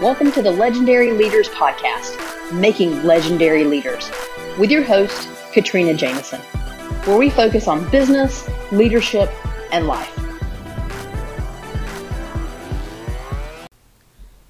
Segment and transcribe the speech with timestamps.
[0.00, 4.08] Welcome to the Legendary Leaders Podcast, Making Legendary Leaders,
[4.56, 6.40] with your host, Katrina Jameson,
[7.02, 9.28] where we focus on business, leadership,
[9.72, 10.16] and life.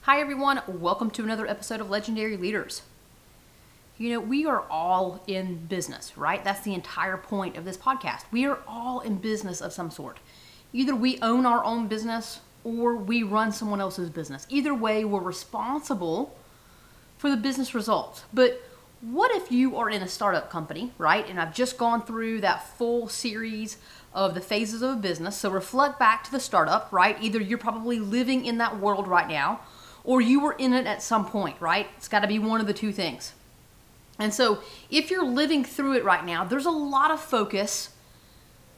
[0.02, 0.60] Hi, everyone.
[0.68, 2.82] Welcome to another episode of Legendary Leaders.
[3.96, 6.44] You know, we are all in business, right?
[6.44, 8.24] That's the entire point of this podcast.
[8.30, 10.18] We are all in business of some sort.
[10.74, 14.46] Either we own our own business or we run someone else's business.
[14.48, 16.36] Either way, we're responsible
[17.16, 18.24] for the business results.
[18.32, 18.62] But
[19.00, 21.28] what if you are in a startup company, right?
[21.28, 23.78] And I've just gone through that full series
[24.12, 25.36] of the phases of a business.
[25.36, 27.16] So reflect back to the startup, right?
[27.20, 29.60] Either you're probably living in that world right now
[30.04, 31.86] or you were in it at some point, right?
[31.96, 33.34] It's got to be one of the two things.
[34.18, 37.90] And so if you're living through it right now, there's a lot of focus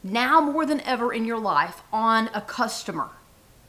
[0.02, 3.10] now more than ever in your life on a customer,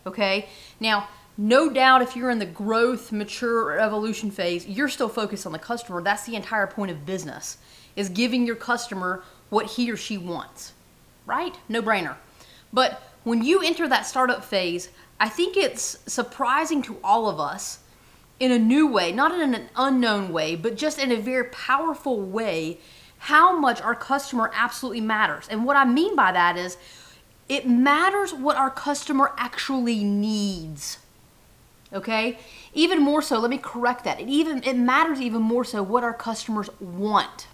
[0.05, 0.47] Okay?
[0.79, 5.51] Now, no doubt if you're in the growth, mature, evolution phase, you're still focused on
[5.51, 6.01] the customer.
[6.01, 7.57] That's the entire point of business,
[7.95, 10.73] is giving your customer what he or she wants.
[11.25, 11.55] Right?
[11.69, 12.15] No brainer.
[12.73, 17.79] But when you enter that startup phase, I think it's surprising to all of us
[18.39, 22.19] in a new way, not in an unknown way, but just in a very powerful
[22.19, 22.79] way,
[23.19, 25.47] how much our customer absolutely matters.
[25.47, 26.75] And what I mean by that is
[27.51, 30.99] it matters what our customer actually needs.
[31.91, 32.39] Okay?
[32.73, 34.21] Even more so, let me correct that.
[34.21, 37.47] It even it matters even more so what our customers want.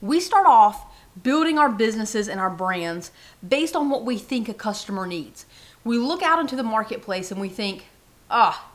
[0.00, 0.86] We start off
[1.22, 3.10] building our businesses and our brands
[3.46, 5.44] based on what we think a customer needs.
[5.84, 7.84] We look out into the marketplace and we think,
[8.30, 8.70] ah,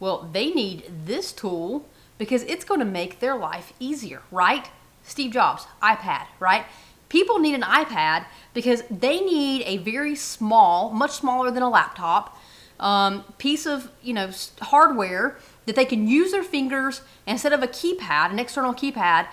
[0.00, 4.70] well, they need this tool because it's going to make their life easier, right?
[5.02, 6.64] Steve Jobs, iPad, right?
[7.08, 12.38] People need an iPad because they need a very small, much smaller than a laptop,
[12.80, 15.36] um, piece of you know hardware
[15.66, 19.26] that they can use their fingers instead of a keypad, an external keypad,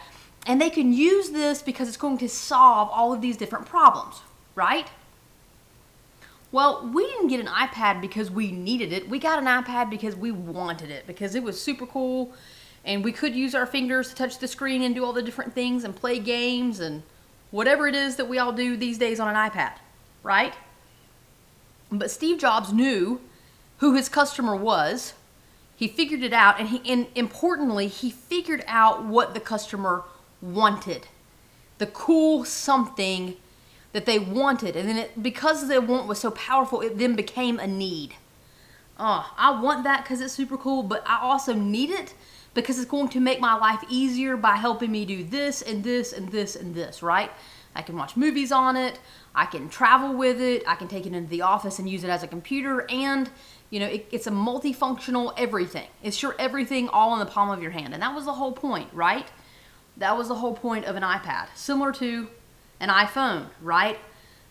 [0.46, 4.22] and they can use this because it's going to solve all of these different problems,
[4.54, 4.90] right?
[6.52, 9.10] Well, we didn't get an iPad because we needed it.
[9.10, 12.34] We got an iPad because we wanted it because it was super cool
[12.86, 15.54] and we could use our fingers to touch the screen and do all the different
[15.54, 17.04] things and play games and
[17.56, 19.72] whatever it is that we all do these days on an iPad,
[20.24, 20.54] right?
[21.90, 23.22] But Steve Jobs knew
[23.78, 25.14] who his customer was.
[25.74, 30.04] He figured it out, and he, and importantly, he figured out what the customer
[30.42, 31.08] wanted,
[31.78, 33.38] the cool something
[33.94, 37.58] that they wanted, and then it, because their want was so powerful, it then became
[37.58, 38.16] a need.
[39.00, 42.16] Oh, I want that because it's super cool, but I also need it
[42.56, 46.14] because it's going to make my life easier by helping me do this and this
[46.14, 47.30] and this and this, right?
[47.76, 48.98] I can watch movies on it,
[49.36, 52.10] I can travel with it, I can take it into the office and use it
[52.10, 53.30] as a computer, and
[53.70, 55.88] you know, it, it's a multifunctional everything.
[56.02, 57.94] It's your everything all in the palm of your hand.
[57.94, 59.28] And that was the whole point, right?
[59.98, 62.30] That was the whole point of an iPad, similar to
[62.80, 64.00] an iPhone, right?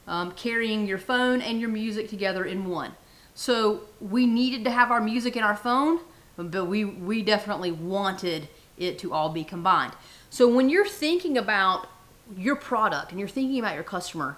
[0.06, 2.94] Um, carrying your phone and your music together in one.
[3.34, 6.00] So we needed to have our music in our phone
[6.36, 9.92] but we we definitely wanted it to all be combined.
[10.30, 11.88] So when you're thinking about
[12.36, 14.36] your product and you're thinking about your customer,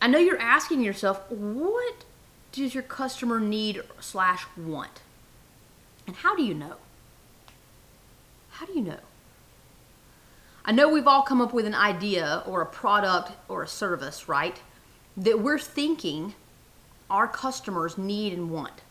[0.00, 2.04] I know you're asking yourself, what
[2.52, 5.00] does your customer need slash want?
[6.06, 6.76] And how do you know?
[8.50, 9.00] How do you know?
[10.64, 14.28] I know we've all come up with an idea or a product or a service,
[14.28, 14.60] right?
[15.16, 16.34] That we're thinking
[17.10, 18.82] our customers need and want.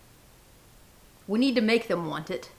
[1.27, 2.49] We need to make them want it.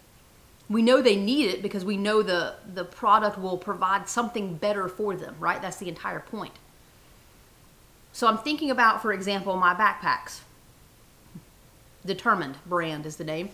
[0.69, 4.87] We know they need it because we know the, the product will provide something better
[4.89, 5.63] for them, right?
[5.63, 6.53] That's the entire point.
[8.13, 10.41] So I'm thinking about, for example, my backpacks.
[12.05, 13.51] Determined brand is the name.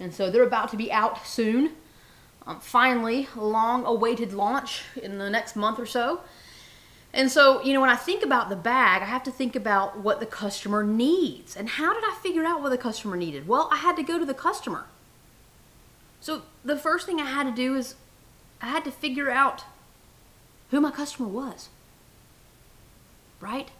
[0.00, 1.72] And so they're about to be out soon.
[2.46, 6.20] Um, finally, long awaited launch in the next month or so.
[7.12, 9.98] And so, you know, when I think about the bag, I have to think about
[9.98, 11.56] what the customer needs.
[11.56, 13.48] And how did I figure out what the customer needed?
[13.48, 14.84] Well, I had to go to the customer.
[16.20, 17.94] So the first thing I had to do is
[18.60, 19.64] I had to figure out
[20.70, 21.70] who my customer was.
[23.40, 23.70] Right?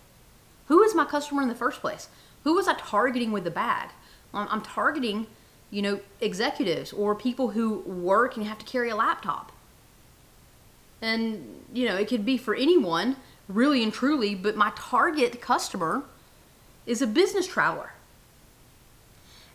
[0.69, 2.09] Who is my customer in the first place?
[2.45, 3.91] Who was I targeting with the bag?
[4.33, 5.27] Um, I'm targeting,
[5.71, 9.53] you know, executives or people who work and have to carry a laptop.
[11.01, 13.17] And, you know, it could be for anyone,
[13.49, 16.03] really and truly, but my target customer
[16.87, 17.93] is a business traveler.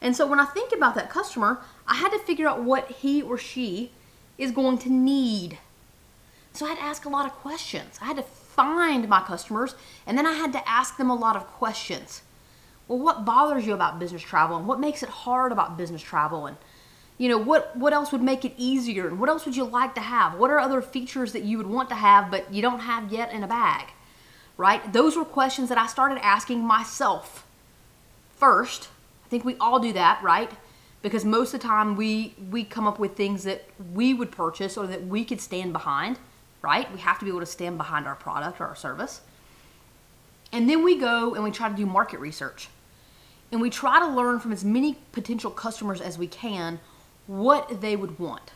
[0.01, 3.21] And so when I think about that customer, I had to figure out what he
[3.21, 3.91] or she
[4.37, 5.57] is going to need.
[6.53, 7.97] So I had to ask a lot of questions.
[8.01, 9.75] I had to find my customers
[10.05, 12.21] and then I had to ask them a lot of questions.
[12.87, 16.45] well, what bothers you about business travel and what makes it hard about business travel
[16.45, 16.57] and
[17.17, 19.07] you know what what else would make it easier?
[19.07, 20.35] And what else would you like to have?
[20.35, 23.31] What are other features that you would want to have but you don't have yet
[23.31, 23.87] in a bag?
[24.57, 24.93] Right?
[24.93, 27.45] Those were questions that i started asking myself
[28.35, 28.89] first.
[29.25, 30.51] I think we all do that right?
[31.01, 33.63] Because most of the time we we come up with things that
[33.93, 36.17] we would purchase or that we could stand behind
[36.63, 36.91] right?
[36.91, 39.21] We have to be able to stand behind our product or our service.
[40.51, 42.69] And then we go and we try to do market research.
[43.51, 46.79] And we try to learn from as many potential customers as we can
[47.27, 48.51] what they would want.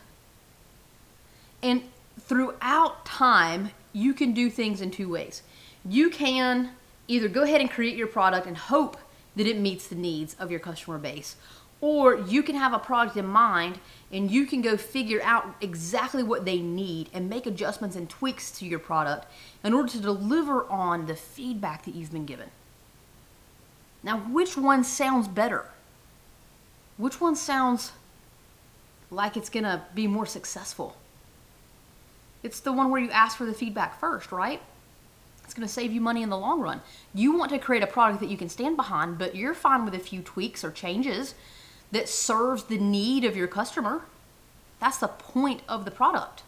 [1.62, 1.82] And
[2.20, 5.42] throughout time, you can do things in two ways.
[5.84, 6.70] You can
[7.08, 8.96] either go ahead and create your product and hope
[9.36, 11.36] that it meets the needs of your customer base,
[11.80, 13.78] or you can have a product in mind
[14.12, 18.50] and you can go figure out exactly what they need and make adjustments and tweaks
[18.50, 19.26] to your product
[19.62, 22.50] in order to deliver on the feedback that you've been given.
[24.02, 25.66] Now, which one sounds better?
[26.96, 27.92] Which one sounds
[29.10, 30.96] like it's going to be more successful.
[32.42, 34.60] It's the one where you ask for the feedback first, right?
[35.44, 36.82] It's going to save you money in the long run.
[37.14, 39.94] You want to create a product that you can stand behind, but you're fine with
[39.94, 41.34] a few tweaks or changes
[41.90, 44.02] that serves the need of your customer.
[44.78, 46.42] That's the point of the product.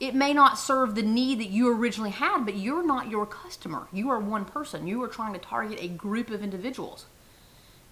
[0.00, 3.86] It may not serve the need that you originally had, but you're not your customer.
[3.92, 4.86] You are one person.
[4.86, 7.06] You are trying to target a group of individuals.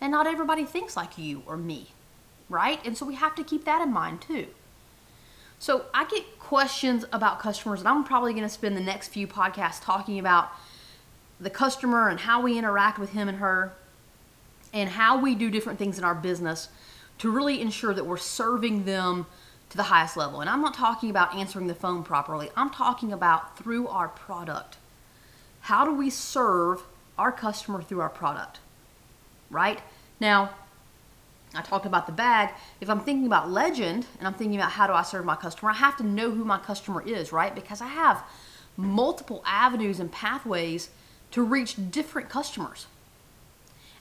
[0.01, 1.93] And not everybody thinks like you or me
[2.55, 2.81] right?
[2.87, 4.47] And so we have to keep that in mind too.
[5.59, 9.27] So I get questions about customers, and I'm probably going to spend the next few
[9.27, 10.51] podcasts talking about
[11.41, 13.73] the customer and how we interact with him and her
[14.73, 16.69] and how we do different things in our business
[17.19, 19.27] to really ensure that we're serving them
[19.71, 20.41] to the highest level.
[20.41, 24.77] And I'm not talking about answering the phone properly, I'm talking about through our product.
[25.63, 26.83] How do we serve
[27.19, 28.59] our customer through our product?
[29.51, 29.81] Right?
[30.21, 30.51] Now,
[31.55, 32.51] I talked about the bag.
[32.81, 35.71] If I'm thinking about legend and I'm thinking about how do I serve my customer,
[35.71, 37.55] I have to know who my customer is, right?
[37.55, 38.25] Because I have
[38.77, 40.91] multiple avenues and pathways
[41.31, 42.87] to reach different customers.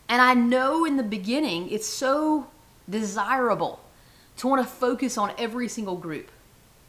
[0.09, 2.47] And I know in the beginning it's so
[2.89, 3.79] desirable
[4.37, 6.31] to want to focus on every single group,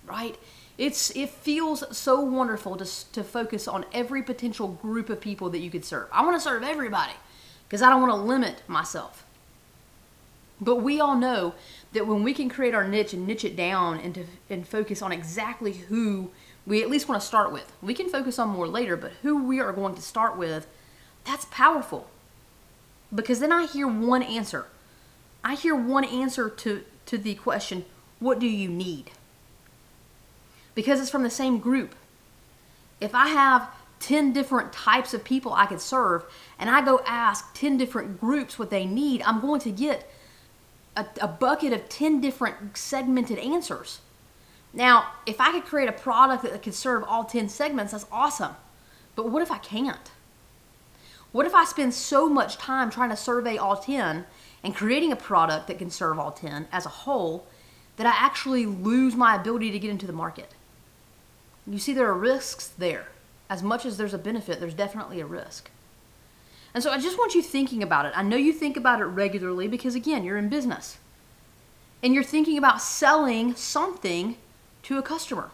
[0.06, 0.36] right?
[0.76, 5.58] It's it feels so wonderful to to focus on every potential group of people that
[5.58, 6.08] you could serve.
[6.12, 7.12] I want to serve everybody
[7.68, 9.23] because I don't want to limit myself.
[10.60, 11.54] But we all know
[11.92, 15.02] that when we can create our niche and niche it down and, to, and focus
[15.02, 16.30] on exactly who
[16.66, 19.44] we at least want to start with, we can focus on more later, but who
[19.44, 20.66] we are going to start with,
[21.24, 22.08] that's powerful.
[23.14, 24.66] Because then I hear one answer.
[25.42, 27.84] I hear one answer to, to the question,
[28.18, 29.10] what do you need?
[30.74, 31.94] Because it's from the same group.
[33.00, 33.68] If I have
[34.00, 36.24] 10 different types of people I could serve
[36.58, 40.10] and I go ask 10 different groups what they need, I'm going to get
[40.96, 44.00] a, a bucket of 10 different segmented answers.
[44.72, 48.56] Now, if I could create a product that could serve all 10 segments, that's awesome.
[49.14, 50.10] But what if I can't?
[51.32, 54.24] What if I spend so much time trying to survey all 10
[54.62, 57.46] and creating a product that can serve all 10 as a whole
[57.96, 60.50] that I actually lose my ability to get into the market?
[61.66, 63.08] You see, there are risks there.
[63.48, 65.70] As much as there's a benefit, there's definitely a risk.
[66.74, 68.12] And so I just want you thinking about it.
[68.16, 70.98] I know you think about it regularly because, again, you're in business
[72.02, 74.36] and you're thinking about selling something
[74.82, 75.50] to a customer.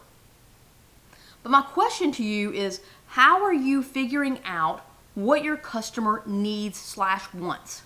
[1.43, 4.85] But my question to you is how are you figuring out
[5.15, 7.83] what your customer needs slash wants?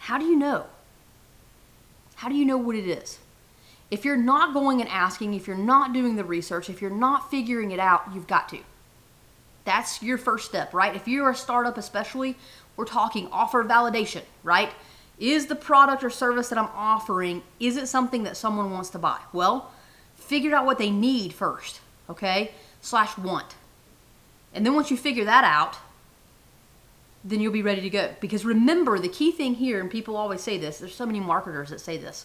[0.00, 0.66] How do you know?
[2.16, 3.18] How do you know what it is?
[3.90, 7.30] If you're not going and asking, if you're not doing the research, if you're not
[7.30, 8.58] figuring it out, you've got to.
[9.68, 10.96] That's your first step, right?
[10.96, 12.36] If you're a startup, especially,
[12.74, 14.70] we're talking offer validation, right?
[15.18, 18.98] Is the product or service that I'm offering, is it something that someone wants to
[18.98, 19.18] buy?
[19.30, 19.70] Well,
[20.14, 22.52] figure out what they need first, okay?
[22.80, 23.56] Slash want.
[24.54, 25.76] And then once you figure that out,
[27.22, 28.14] then you'll be ready to go.
[28.22, 31.68] Because remember, the key thing here, and people always say this, there's so many marketers
[31.68, 32.24] that say this,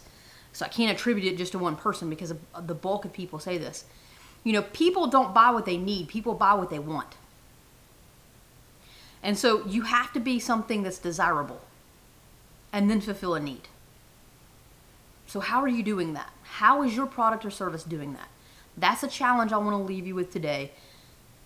[0.54, 3.58] so I can't attribute it just to one person because the bulk of people say
[3.58, 3.84] this.
[4.44, 7.16] You know, people don't buy what they need, people buy what they want.
[9.24, 11.62] And so you have to be something that's desirable
[12.72, 13.68] and then fulfill a need.
[15.26, 16.30] So, how are you doing that?
[16.42, 18.28] How is your product or service doing that?
[18.76, 20.72] That's a challenge I want to leave you with today.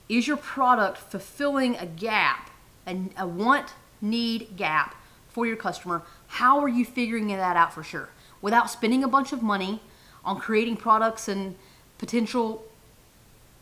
[0.09, 2.51] Is your product fulfilling a gap,
[2.87, 4.97] a, a want need gap
[5.29, 6.03] for your customer?
[6.27, 8.09] How are you figuring that out for sure?
[8.43, 9.81] Without spending a bunch of money
[10.25, 11.55] on creating products and
[11.99, 12.65] potential,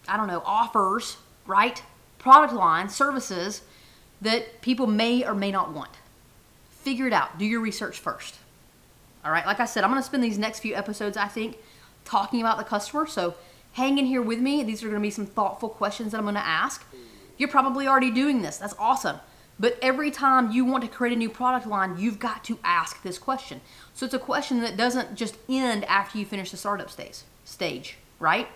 [0.09, 1.83] I don't know, offers, right?
[2.19, 3.61] Product lines, services
[4.21, 5.91] that people may or may not want.
[6.71, 7.39] Figure it out.
[7.39, 8.37] Do your research first.
[9.25, 11.59] All right, like I said, I'm going to spend these next few episodes, I think,
[12.05, 13.07] talking about the customer.
[13.07, 13.35] So
[13.73, 14.63] hang in here with me.
[14.63, 16.85] These are going to be some thoughtful questions that I'm going to ask.
[17.37, 18.57] You're probably already doing this.
[18.57, 19.19] That's awesome.
[19.59, 23.03] But every time you want to create a new product line, you've got to ask
[23.03, 23.61] this question.
[23.95, 27.97] So it's a question that doesn't just end after you finish the startup stage, stage,
[28.21, 28.49] right?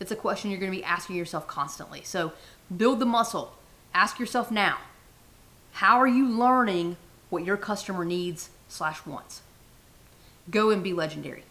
[0.00, 2.02] It's a question you're going to be asking yourself constantly.
[2.02, 2.32] So
[2.74, 3.54] build the muscle.
[3.94, 4.78] Ask yourself now,
[5.72, 6.96] how are you learning
[7.30, 9.42] what your customer needs slash wants?
[10.50, 11.44] Go and be legendary.